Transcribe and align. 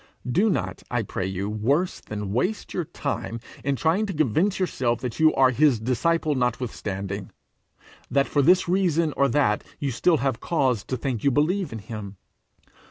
Do 0.27 0.49
not, 0.49 0.81
I 0.89 1.03
pray 1.03 1.27
you, 1.27 1.47
worse 1.47 1.99
than 2.01 2.33
waste 2.33 2.73
your 2.73 2.85
time 2.85 3.39
in 3.63 3.75
trying 3.75 4.07
to 4.07 4.15
convince 4.15 4.59
yourself 4.59 4.99
that 5.01 5.19
you 5.19 5.31
are 5.35 5.51
his 5.51 5.79
disciple 5.79 6.33
notwithstanding 6.33 7.29
that 8.09 8.25
for 8.25 8.41
this 8.41 8.67
reason 8.67 9.13
or 9.15 9.27
that 9.27 9.63
you 9.77 9.91
still 9.91 10.17
have 10.17 10.39
cause 10.39 10.83
to 10.85 10.97
think 10.97 11.23
you 11.23 11.29
believe 11.29 11.71
in 11.71 11.77
him. 11.77 12.17